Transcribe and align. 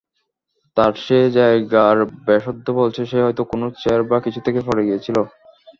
তার 0.77 0.93
সেই 1.05 1.27
জায়গার 1.37 1.97
ব্যাসার্ধ 2.25 2.65
বলছে 2.79 3.01
সে 3.05 3.17
হয়ত 3.23 3.39
কোন 3.51 3.61
চেয়ার 3.81 4.01
বা 4.09 4.17
কিছু 4.25 4.39
থেকে 4.45 4.59
পড়ে 4.67 4.83
গিয়েছিলো। 4.87 5.21